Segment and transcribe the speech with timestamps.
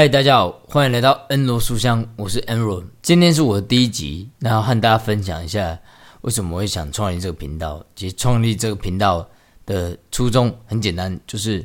[0.00, 2.82] 嗨，大家好，欢迎来到恩罗书香，我是恩罗。
[3.02, 5.78] 今天是我的第一集，然后和大家分享一下
[6.22, 7.84] 为什么我会想创立这个频道。
[7.94, 9.28] 其实创立这个频道
[9.66, 11.62] 的初衷很简单，就是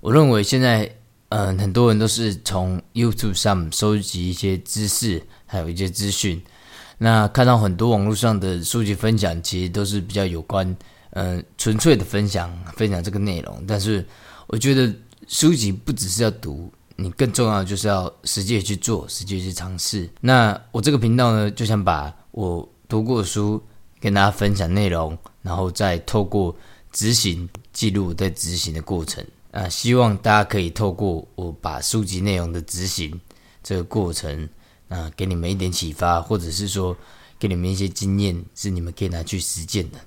[0.00, 0.90] 我认为现在
[1.28, 6.42] 嗯、很多人都是从 YouTube 上收集一些知识，还有一些资讯。
[6.96, 10.74] 那看到很多网络上的书籍分享，其实都是比较有关
[11.10, 13.62] 嗯、纯粹的分享，分享这个内容。
[13.68, 14.02] 但是
[14.46, 14.90] 我觉得
[15.28, 16.72] 书籍不只是要读。
[16.96, 20.08] 你更重要的就是要实际去做，实际去尝试。
[20.20, 23.60] 那我这个频道呢，就想把我读过的书
[23.98, 26.54] 跟大家分享内容，然后再透过
[26.92, 29.24] 执行记录在执行的过程。
[29.50, 33.20] 啊，希望大家可以透过我把书籍内容的执行
[33.62, 34.48] 这个过程，
[34.88, 36.96] 啊，给你们一点启发，或者是说
[37.38, 39.98] 给你们一些经验，是你们可以拿去实践的。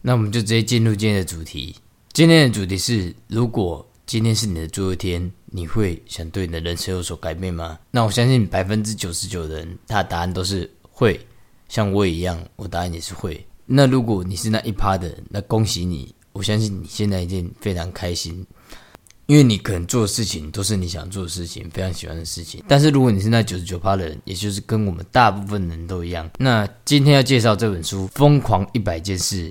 [0.00, 1.76] 那我们就直接进入今天的主题。
[2.12, 3.86] 今天的主题是如果。
[4.10, 7.78] 今天是你的最后一天，你会想对你的人生有所改变吗？
[7.92, 11.24] 那我相信百分之九十九的人，他的答案都是会，
[11.68, 13.46] 像我也一样，我答案也是会。
[13.66, 18.44] 那如果你是那一趴的人，那恭喜你，我相信你现在一定非常开心，
[19.26, 22.64] 因为你可能做的事情都是你想做的事情，非常喜欢的事情。
[22.66, 29.50] 但是如果你是那九十九趴的人，也就是跟我们大部分人都一样，那今天要介绍这本书《疯狂一百件事》。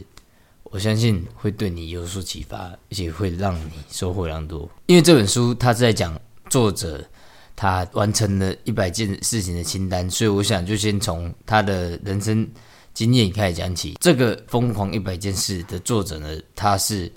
[0.72, 4.70] 我相信会对你有所启发，而且会让你收获良多。
[4.86, 7.04] 因为这本书它是在讲作者
[7.56, 12.48] 他完成了一百件事情的清单，所以我想就先从他的人生
[12.94, 13.98] 经验开始讲起。
[14.00, 17.12] 这个疯狂一百件事的作者呢，他是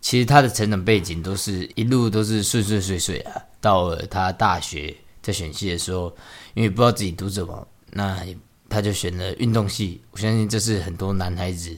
[0.00, 3.42] 其实他的成长背景都是一路都是顺顺遂遂啊。
[3.60, 6.14] 到了他大学在选系的时候，
[6.54, 8.24] 因为不知道自己读什么，那
[8.68, 10.00] 他就选了运动系。
[10.12, 11.76] 我相信这是很多男孩子。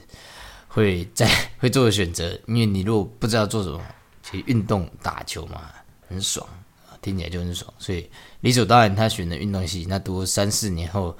[0.75, 1.25] 会在
[1.57, 3.81] 会做的选择，因为你如果不知道做什么，
[4.21, 5.61] 其实运动打球嘛
[6.09, 6.45] 很爽，
[7.01, 8.09] 听起来就很爽，所以
[8.41, 9.85] 理所当然他选了运动系。
[9.87, 11.17] 那读三四年后，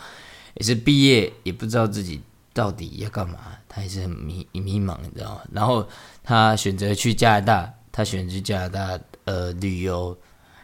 [0.56, 2.22] 也是毕业，也不知道自己
[2.54, 5.42] 到底要干嘛，他也是很迷迷茫，你知道吗？
[5.54, 5.88] 然后
[6.22, 10.18] 他选择去加拿大，他选择去加拿大呃旅游，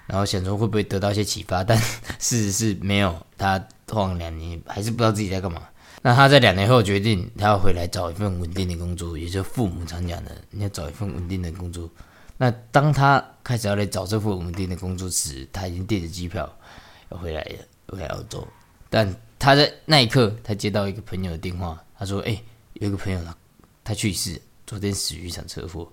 [0.05, 1.77] 然后想说会不会得到一些启发，但
[2.19, 5.61] 事实是没有，他晃两年还是不知道自己在干嘛。
[6.01, 11.89] 那他在两年后决定，他要回来找一份稳定的工作，也就是父母常讲的，你要找一份稳定的工作。
[12.37, 16.51] 那当他开始要来找这份稳定的工作时，他已经订着机票
[17.11, 18.47] 要回来了，回来澳洲。
[18.89, 22.41] 但他在那一刻，他接到一个朋友的电话，他说：“哎，
[22.73, 23.37] 有一个朋友他
[23.83, 25.87] 他去世，昨天死于一场车祸。”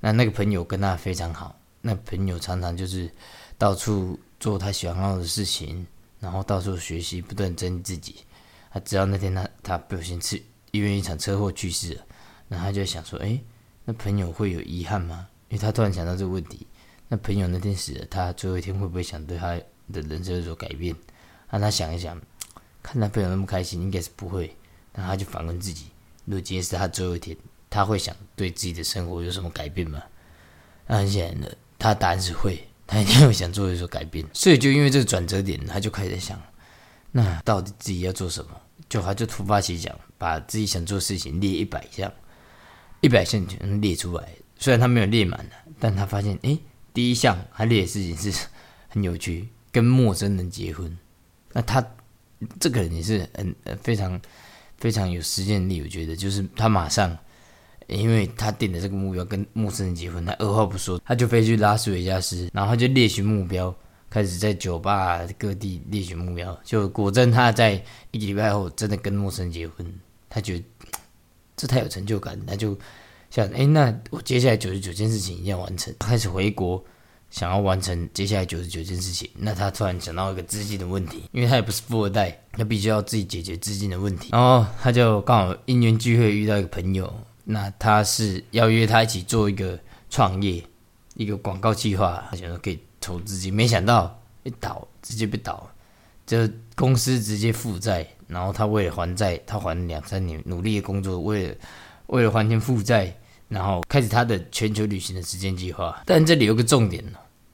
[0.00, 3.10] 那那个朋友跟他非常好，那朋友常常就是
[3.56, 5.86] 到处做他喜欢要的事情，
[6.20, 8.16] 然后到处学习，不断增自己。
[8.70, 12.06] 他知道那天他他不小心是因为一场车祸去世了，
[12.48, 13.38] 那他就想说，哎，
[13.84, 15.28] 那朋友会有遗憾吗？
[15.48, 16.66] 因为他突然想到这个问题，
[17.08, 19.48] 那朋友那天死了，他最后一天会不会想对他
[19.92, 20.94] 的人生有所改变？
[21.50, 22.20] 让他想一想，
[22.82, 24.54] 看他朋友那么开心，应该是不会。
[24.94, 25.86] 那他就反问自己，
[26.24, 27.36] 如果今天是他最后一天，
[27.68, 30.00] 他会想对自己的生活有什么改变吗？
[30.86, 34.24] 那很显然的，他答案是会，他一定会想做有所改变。
[34.32, 36.40] 所以就因为这个转折点，他就开始想。
[37.12, 38.50] 那到底自己要做什么？
[38.88, 42.12] 就他就突发奇想，把自己想做的事情列一百项，
[43.00, 44.28] 一百项全列出来。
[44.58, 46.58] 虽然他没有列满了，但他发现，诶，
[46.92, 48.46] 第一项他列的事情是
[48.88, 50.98] 很有趣，跟陌生人结婚。
[51.52, 51.84] 那他
[52.58, 54.20] 这个人也是很非常
[54.78, 57.16] 非常有实践力，我觉得就是他马上，
[57.86, 63.72] 因为他定的这个目标跟陌生人结婚，他二话不说，他就飞去拉斯维加斯，然后他就列举目标。
[64.10, 67.74] 开始在酒吧各地列举目标，就果真他在
[68.10, 69.86] 一个礼拜后真的跟陌生人结婚，
[70.28, 70.64] 他觉得
[71.56, 72.76] 这太有成就感，他就
[73.30, 75.94] 想，哎，那我接下来九十九件事情一定要完成。
[76.00, 76.84] 开始回国，
[77.30, 84.30] 想要完成接下来九十九件事情，那他突然想到一个资金的问题，因为他也不是富二代，他必须要自己解决资金的问题。
[84.32, 87.12] 然后他就刚好因缘聚会遇到一个朋友，
[87.44, 89.78] 那他是要约他一起做一个
[90.08, 90.60] 创业，
[91.14, 92.78] 一个广告计划，他想说可以。
[93.00, 95.68] 投资金，没想到一倒，直接被倒，
[96.26, 101.54] 这公司直接负债，然后他为了还债，他还两三年，努力的工作，为了
[102.08, 103.16] 为了还清负债，
[103.48, 106.02] 然后开始他的全球旅行的时间计划。
[106.04, 107.02] 但这里有个重点，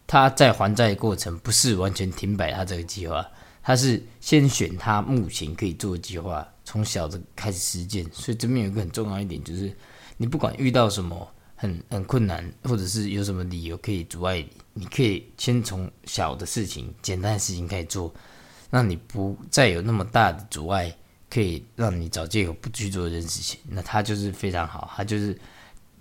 [0.06, 3.26] 他在还债的过程不是完全停摆他这个计划，
[3.62, 8.04] 他是先选他目前可以做的计划，从小的开始实践。
[8.12, 9.72] 所以这边有一个很重要一点，就是
[10.16, 11.28] 你不管遇到什么。
[11.56, 14.48] 很很困难，或者是有什么理由可以阻碍你？
[14.74, 18.14] 你可以先从小的事情、简单的事情开始做，
[18.70, 20.94] 让你不再有那么大的阻碍，
[21.30, 23.58] 可以让你找借口不去做这件事情。
[23.70, 25.36] 那他就是非常好，他就是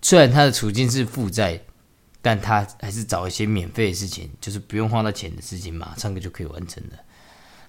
[0.01, 1.57] 虽然他的处境是负债，
[2.21, 6.99] 但他还是找一些免费的事情，就是不用花到钱的事情，马上就可以完成的。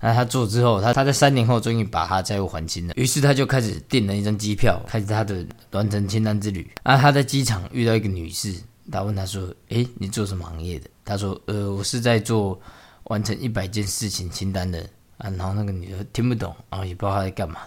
[0.00, 6.70] 那他做之后，他他在三年后终于把他债务还清了，于是他就开始订了一张机票，开始他的完成清单之旅。
[6.82, 8.54] 啊，他在机场遇到一个女士，
[8.92, 12.60] 他问他说：“诶，你做什么行业的？”他说：“呃，我是在做
[13.04, 17.60] 完成一百件事情清单的。”啊，然后那个女的听不懂，然后也不知道他在干嘛，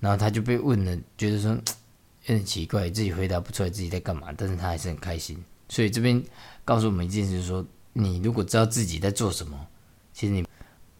[0.00, 1.58] 然后他就被问了，觉得说有
[2.26, 5.38] 点奇怪，自己回答不出来自己在干嘛，但是他还是很开心。
[5.68, 6.20] 所以这边
[6.64, 9.56] 告诉我们一件事，就是说你如果知道自己在做什么，
[10.12, 10.44] 其实你。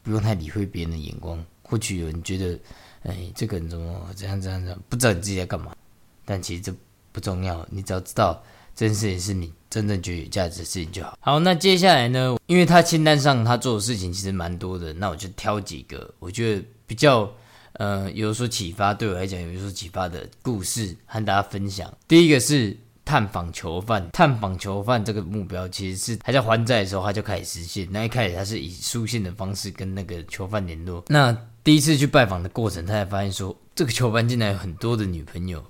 [0.09, 2.59] 不用太理会别人的眼光，或许有人觉得，
[3.03, 5.77] 哎，这个人怎么这样这样这样，不知道你自己在干嘛。
[6.25, 6.75] 但其实这
[7.13, 8.43] 不重要，你只要知道
[8.75, 11.19] 这件事情是你真正觉得有价值的事情就好。
[11.21, 12.39] 好，那接下来呢？
[12.47, 17.31] 因为他清单上他做的事情其实蛮多的，那我就挑几个我觉得比较
[17.75, 21.93] 呃有所启发，对我来讲有所启发的故事和大家分享。
[22.09, 22.75] 第一个是。
[23.09, 27.89] 探访囚犯，探访囚犯这个目标其实是还在还债的时候他就开始实现。
[27.91, 31.03] 那一开始他是以书信的方式跟那个囚犯联络。
[31.09, 31.35] 那
[31.65, 35.65] 第一次去拜访的过程，他才发现说，这个囚犯竟然有很多的女朋友，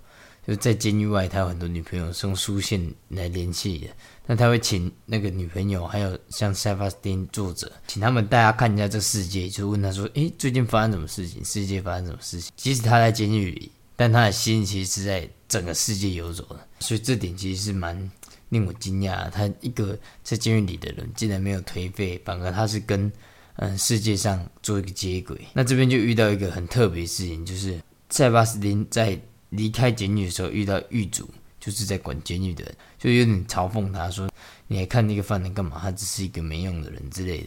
[0.44, 3.87] 就在监狱外，他有很多女朋友是用书信来联系的。
[4.26, 11.44] 那他会请那个女朋友，还有像塞巴斯汀作者，请他们带他看一下这世界，就问他说：“诶，最近发生什么事情？
[11.44, 16.68] 世界发生什么事情？”即使他在监狱里，但他的心其实是在整个世界游走的。
[16.80, 18.10] 所以这点其实是蛮
[18.50, 23.10] 令我惊讶，他一个在监狱里的人，竟然没有颓废，反而他是跟
[23.56, 25.40] 嗯世界上做一个接轨。
[25.52, 27.80] 那这边就遇到一个很特别的事情，就是
[28.10, 29.18] 塞巴斯汀在
[29.50, 31.28] 离开监狱的时候遇到狱卒，
[31.58, 34.30] 就是在管监狱的人，就有点嘲讽他说
[34.68, 35.78] ：“你还看那个犯人干嘛？
[35.80, 37.46] 他只是一个没用的人之类的。”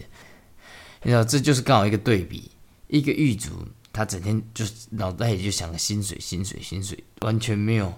[1.03, 2.51] 你知道，这就是刚好一个对比，
[2.87, 3.49] 一个狱卒
[3.93, 7.93] 他整天就脑袋里就想着薪水、薪水、薪水，完全没有。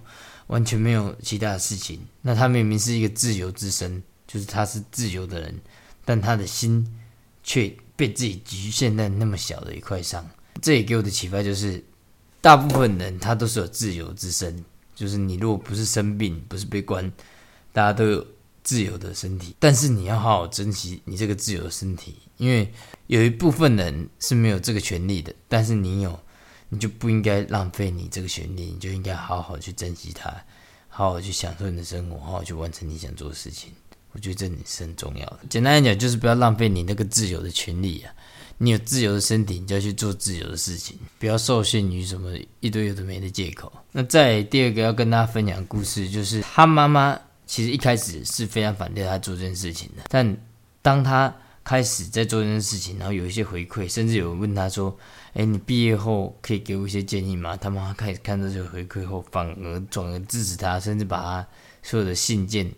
[0.48, 1.98] 完全没有其他的事情。
[2.22, 5.58] 那他明明是一个自由之身，就是他是自由的人，
[6.04, 6.86] 但他的心
[7.44, 10.30] 却被自己局限在那么小的一块上。
[10.62, 11.82] 这也给我的启发就是，
[12.42, 14.64] 大部分人他都是有自由之身，
[14.94, 17.10] 就是你如果不是生病，不是被关，
[17.72, 18.28] 大家都有
[18.64, 19.56] 自由的身体。
[19.60, 22.72] 但是你要好好珍惜你这个自由的身体，因为
[23.08, 26.20] 有一部分人是没有这个权利的，但是你有。
[26.70, 30.36] 你就不应该浪费你这个权利，你就应该好好去珍惜它，
[30.90, 33.70] 好好去享受你的生活，好好去完成你想做的事情。
[34.12, 35.42] 我觉得这点是很重要的。
[35.48, 38.12] 简单来讲，就是不要浪费你那个自由的权利啊！
[38.58, 43.72] 你有自由的身体，你就要去做自由的事情，不要受限于什么一堆有的没的借口。
[43.92, 50.38] 那再第二个要跟大家分享的故事，就是他妈妈其实一开始是非常反对他做这件事情的，但
[50.82, 54.98] 当他开始在做这件事情，然后有一些回馈，甚至有人问他说
[55.34, 61.48] ：“哎，你毕业后可以给我一些建议吗？”他妈妈开始看到这个回馈后，反而转而支持他，甚至把他
[61.82, 62.70] 所有的信件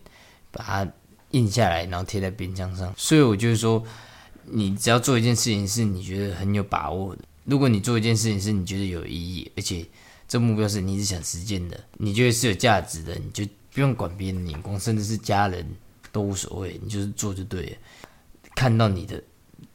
[0.51, 0.91] 把它
[1.31, 2.93] 印下来，然后贴在冰箱上。
[2.95, 3.83] 所以我就是说，
[4.43, 9.83] 你只要做一件事情是你觉得很有把握的，如果你做一件事情是你觉得有意义，而且
[10.27, 13.43] 这目标是你一直想实践的，你觉得是有价值的，你就
[13.75, 15.67] 不用管别人的眼光，甚至是家人
[16.13, 17.77] 都无所谓，你就是做就对了。
[18.55, 19.21] 看到你的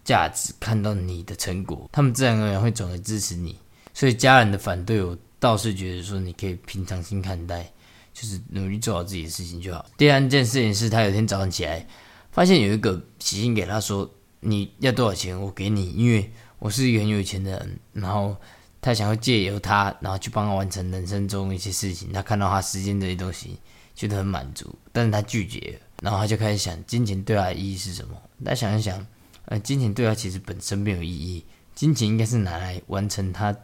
[0.03, 3.59] 价值，看到你的成果，他们自然而然会转而支持你。
[3.93, 7.71] 所以家人的反对，我倒是觉得说你可以平常心看待，
[8.15, 9.85] 就是努力做好自己的事情就好。
[9.99, 11.87] 第三件事情是他有天早上起来，
[12.33, 14.11] 发现有一个写信给他说
[14.41, 18.35] ：“你要多少钱，我给你，因为我是一个很有钱的人。”然后
[18.81, 22.11] 他想要借由他，然后去帮他完成人生中一些事情。
[22.11, 23.59] 他看到他时间这些东西，
[24.01, 25.79] 觉得很满足，但是他拒绝。
[26.01, 28.17] 然后他就开始想，金钱对他的意义是什么？
[28.43, 29.07] 他想一想，
[29.45, 33.55] 呃，金钱对他其实本身没有意义，金钱应该是拿来完成他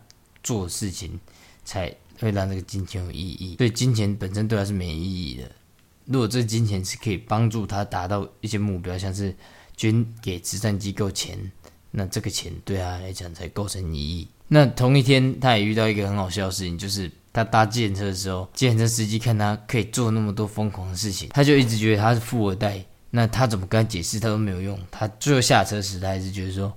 [0.42, 1.18] 做事情，
[1.64, 1.90] 才
[2.20, 3.56] 会让这个金钱有意义。
[3.56, 5.50] 所以金钱本身对他是没意义的。
[6.04, 9.34] 如果这金钱是可以帮助他达到一些目标，像是
[9.74, 11.50] 捐给慈善机构钱，
[11.90, 14.28] 那这个钱对他来讲才构成意义。
[14.48, 17.10] 那同一天，他也遇到一个很好笑的事情，就是。
[17.36, 22.82] 他搭计程车的时候，计程车司机看他可以做那么多疯狂的事情，他就一直觉得他是富二代。
[23.10, 24.78] 那他怎么跟他解释，他都没有用。
[24.90, 26.72] 他最后下车时，他还是觉得说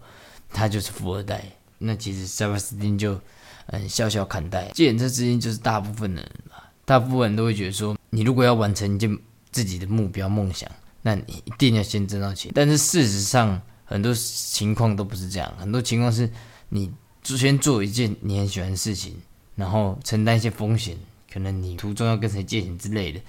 [0.49, 1.43] 他就是富二代。
[1.77, 3.19] 那其实塞巴斯汀就
[3.67, 4.69] 嗯笑笑看待。
[4.73, 9.17] 计程车司机就是大部分的人吧，大部分人都会觉得说，你如果要完成一件
[9.51, 10.69] 自己的目标梦想，
[11.01, 12.51] 那你一定要先挣到钱。
[12.53, 16.29] 但是事实上，很多情况都不是这样，很多情况是
[16.69, 16.91] 你
[17.23, 19.15] 先做一件你很喜欢的事情。
[19.59, 20.97] 然后承担一些风险，
[21.31, 23.19] 可能你途中要跟谁借钱之类的，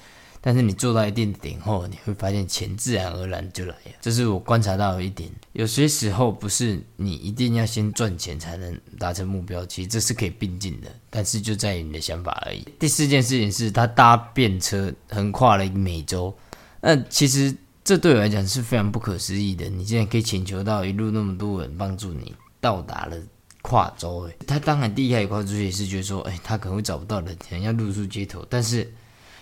[0.41, 3.93] 但是你做到一定点后，你会发现钱自然而然就来了。
[4.01, 5.29] 这是我观察到的一点。
[5.53, 12.65] 有些时候不是你一定要先赚钱才能达成目标，其实这是可以并进的，但是就在于你的想法而已。
[12.79, 16.35] 第四件事情是他搭便车横跨了一个美洲，
[16.81, 17.55] 那其实。
[17.83, 19.69] 这对我来讲是非常不可思议的。
[19.69, 23.17] 你竟然可以请求到一路那么多人帮助你到达了
[23.63, 28.47] 跨州，诶，他当然第一开始跨州也是觉得说，哎，他可能会找不到人，可能要露宿街头。
[28.49, 28.91] 但是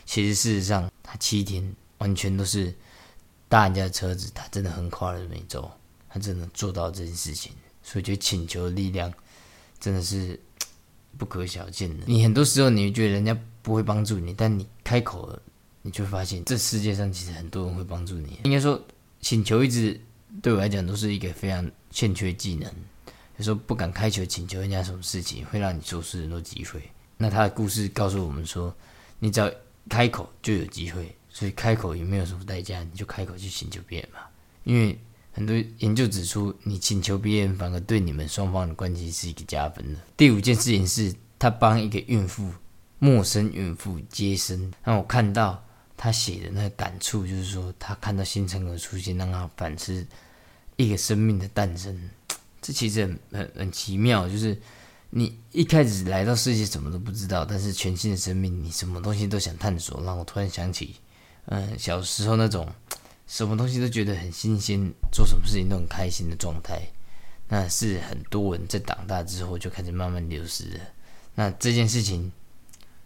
[0.05, 2.75] 其实事实上，他七天完全都是
[3.49, 5.71] 搭人家的车子，他真的横跨了美洲，
[6.09, 7.53] 他真的做到这件事情。
[7.83, 9.13] 所以，觉得请求的力量
[9.81, 10.39] 真的是
[11.17, 12.05] 不可小见的。
[12.07, 15.41] 你很多时候你会觉得人家不会帮助你，但你开口了，
[15.83, 18.41] 你就发现这世界上其实很多人会帮助你。
[18.45, 18.79] 应该说，
[19.21, 19.99] 请求一直
[20.43, 22.71] 对我来讲都是一个非常欠缺技能。
[23.39, 26.83] 就说不敢开口请求人家什么事情，会让你错失很多机会。
[27.17, 28.75] 那他的故事告诉我们说，
[29.19, 29.51] 你只要
[29.89, 34.21] 开口就有机会，所以开口也没有什么代价，你就开口去请求别人嘛，
[34.65, 34.99] 因为。
[35.31, 40.01] 很多研究指出，你请求别人反而对你们双方的关系是一个加分的。
[40.17, 42.51] 第五件事情是，他帮一个孕妇，
[42.99, 45.63] 陌生孕妇接生，让我看到
[45.97, 50.05] 他写的那个感触，就是说他看到新生儿出现，让他反思
[50.75, 51.97] 一个生命的诞生。
[52.69, 54.55] 这其实很很很奇妙，就是
[55.09, 60.97] 你一开始来到世界什么都不知道，但是全新的生命，你什么东西都想探索，让我突然想起，
[61.47, 62.69] 嗯，小时候那种。
[63.27, 64.81] 什么东西都觉得很新鲜，
[65.13, 66.81] 做什么事情都很开心的状态，
[67.47, 70.81] 那是很多人在长大之后就开始慢慢流失的。
[71.35, 72.33] 那这件事情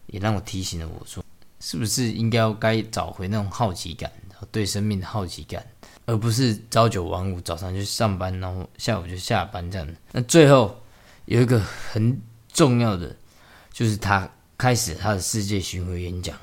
[0.07, 1.25] 也让我提醒了我说，
[1.59, 4.13] 是不是应该要该找回那种好奇感，
[4.53, 5.67] 对生命的好奇感，
[6.07, 9.87] 而不是朝九晚五，早上就上班，然后下午就下班这样。
[10.13, 10.81] 那最后
[11.27, 12.21] 有一个很
[12.53, 13.15] 重要的，
[13.73, 14.29] 就是他
[14.59, 16.37] 开始他的世界巡回演讲，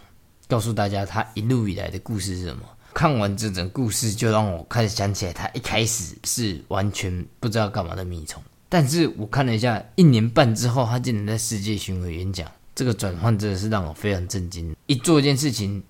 [0.48, 2.64] 告诉大家他一路以来的故事是什么。
[2.94, 8.42] 看完这整故事，就让我开始想起来，他一开始是完全不知道干嘛的米虫。
[8.68, 14.76] 但是我看了一下，一年半之后，他竟然在世界巡回演讲，这个转换真的是让我非常震惊。
[14.88, 15.82] 一做一件事情，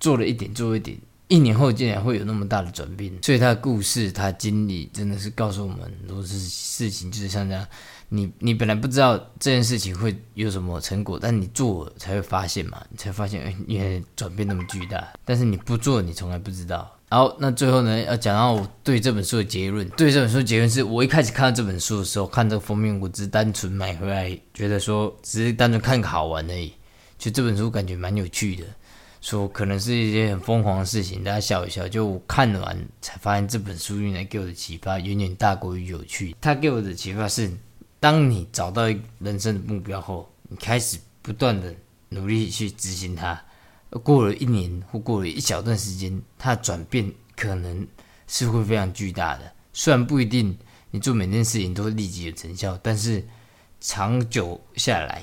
[0.00, 0.98] 做了一点，做一点，
[1.28, 3.12] 一年后竟然会有那么大的转变。
[3.22, 7.66] 所以他的故事，他的经历，真的是告诉我们很多事事情，就是像这样。
[8.10, 15.06] 你你本来不知道这件事情会有什么成果，但你做了才会发现嘛，你才发现哎，原来转变那么巨大。
[15.26, 16.90] 但是你不做，你从来不知道。
[17.10, 19.86] 好，那最后呢，要讲到我对这本书的结论。
[19.90, 26.72] 对这本书结论是，我一开始看到这本书的时候，看这个封面，我只是单纯买回来，觉得说只是单纯看个好玩而已。
[27.18, 28.64] 就这本书感觉蛮有趣的，
[29.20, 31.88] 说可能是一些很疯狂的事情，大家笑一笑。
[31.88, 36.34] 就看完才发现，这本书原来给我的启发远远大过于有趣。
[36.40, 37.50] 它给我的启发是。
[38.00, 38.84] 当你找到
[39.18, 41.74] 人生的目标后，你开始不断的
[42.10, 43.42] 努力去执行它。
[44.04, 47.84] 过了一年或过了一小段时间，它的转变可能
[48.28, 49.52] 是会非常巨大的。
[49.72, 50.56] 虽然不一定
[50.92, 53.26] 你做每件事情都会立即有成效，但是
[53.80, 55.20] 长久下来，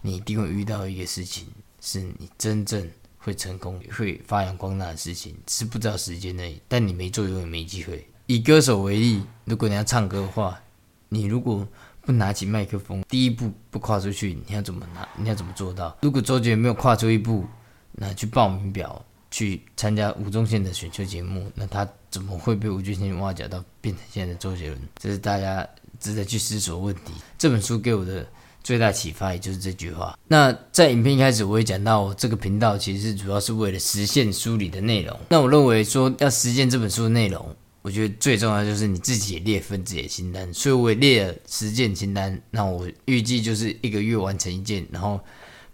[0.00, 1.46] 你一定会遇到一个事情，
[1.82, 2.90] 是你真正
[3.24, 8.06] 会成功、会发扬光大的事情，是不知道时间内，但你没做，永远没机会。
[8.26, 10.60] 以歌手为例，如果你要唱歌的话，
[11.08, 11.66] 你如果
[12.02, 15.08] 不拿起麦克风，第一步不跨出去，你要怎么拿？
[15.16, 15.96] 你要怎么做到？
[16.02, 17.46] 如果周杰伦没有跨出一步，
[17.92, 24.78] 那去报名表，去参加吴宗宪的选秀节目，那他怎么会被吴宗宪挖角到变成现在的周杰伦？
[24.96, 25.66] 这是大家
[25.98, 27.14] 值得去思索的问题。
[27.38, 28.26] 这本书给我的
[28.64, 30.18] 最大启发，也就是这句话。
[30.26, 35.16] 那在影片一开始，我也讲到，这个频道其实主要是为了实现书里的内容。
[35.28, 37.54] 那我认为说，要实现这本书的内容。
[37.82, 42.40] 我觉得最重要就是你自己也列份自己的清单，所以我也列了实践清单。
[42.50, 45.20] 那我预计就是一个月完成一件，然后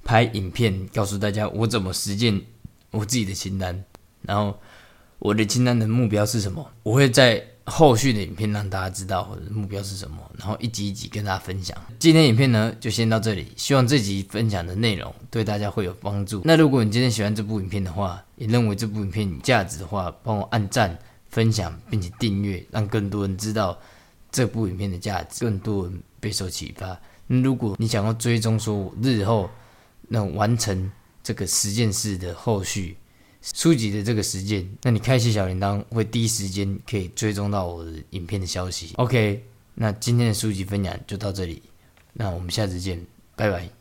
[0.03, 2.43] 拍影片告诉大家我怎么实践
[2.91, 3.85] 我自己的清单。
[4.23, 4.59] 然后
[5.21, 6.69] 我的清单的目标是什么？
[6.83, 11.77] 我会在后续的影片让大家知道我的目标是什么，然后一集一集跟大家分享。
[11.99, 16.43] 今天影片呢就先到这里，希望这集分享的内容对大家会有帮助。
[16.45, 20.99] 那如果你今天喜欢这部影片的话，也认为这部影片有价值的话，帮我按赞。
[21.31, 23.79] 分享并且订阅，让更多人知道
[24.33, 27.01] 这部影片的价值，更多人备受启发。
[27.29, 29.49] 如果你想要追踪说我日后
[30.09, 30.91] 能完成
[31.23, 32.97] 这个十件事的后续
[33.43, 38.93] 书籍的这个时间，那你开启小铃铛会第一时间可以追踪到我的影片的消息。
[38.97, 39.43] OK，
[39.75, 41.63] 那今天的书籍分享就到这里，
[42.13, 43.01] 那我们下次见，
[43.37, 43.71] 拜拜。